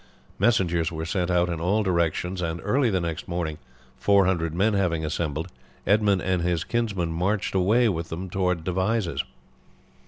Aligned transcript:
Messengers 0.39 0.91
were 0.91 1.05
sent 1.05 1.29
out 1.29 1.47
in 1.47 1.59
all 1.61 1.83
directions, 1.83 2.41
and 2.41 2.59
early 2.63 2.89
the 2.89 2.99
next 2.99 3.27
morning, 3.27 3.59
400 3.97 4.51
men 4.51 4.73
having 4.73 5.05
assembled, 5.05 5.49
Edmund 5.85 6.23
and 6.23 6.41
his 6.41 6.63
kinsman 6.63 7.11
marched 7.13 7.53
away 7.53 7.87
with 7.87 8.09
them 8.09 8.27
towards 8.27 8.63
Devizes. 8.63 9.23